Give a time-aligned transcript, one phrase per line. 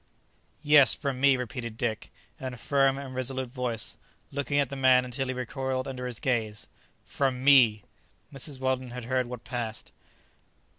[0.63, 3.97] "Yes, from me," repeated Dick, in a firm and resolute voice,
[4.31, 6.65] looking at the man until he recoiled under his gaze.
[7.05, 7.83] "From me."
[8.33, 8.59] Mrs.
[8.59, 9.91] Weldon had heard what passed.